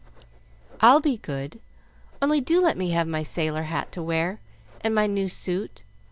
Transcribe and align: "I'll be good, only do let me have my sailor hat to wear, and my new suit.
"I'll 0.79 0.99
be 0.99 1.17
good, 1.17 1.59
only 2.23 2.41
do 2.41 2.59
let 2.59 2.75
me 2.75 2.89
have 2.89 3.07
my 3.07 3.21
sailor 3.21 3.61
hat 3.69 3.91
to 3.91 4.01
wear, 4.01 4.39
and 4.83 4.95
my 4.95 5.05
new 5.05 5.27
suit. 5.27 5.83